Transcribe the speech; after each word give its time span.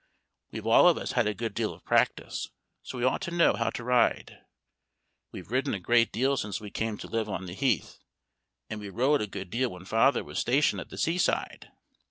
We've 0.49 0.65
all 0.65 0.89
of 0.89 0.97
us 0.97 1.11
had 1.11 1.27
a 1.27 1.33
good 1.35 1.53
deal 1.53 1.75
of 1.75 1.83
practice, 1.85 2.49
so 2.81 2.97
we 2.97 3.03
ought 3.03 3.21
to 3.21 3.29
know 3.29 3.53
how 3.53 3.69
to 3.69 3.83
ride; 3.83 4.39
We've 5.31 5.51
ridden 5.51 5.75
a 5.75 5.79
great 5.79 6.11
deal 6.11 6.37
since 6.37 6.59
we 6.59 6.71
came 6.71 6.97
to 6.97 7.07
live 7.07 7.29
on 7.29 7.45
the 7.45 7.53
Heath, 7.53 7.99
and 8.67 8.79
we 8.79 8.89
rode 8.89 9.21
a 9.21 9.27
good 9.27 9.51
deal 9.51 9.69
when 9.69 9.85
Father 9.85 10.23
was 10.23 10.39
stationed 10.39 10.81
at 10.81 10.89
the 10.89 10.97
sea 10.97 11.19
side. 11.19 11.71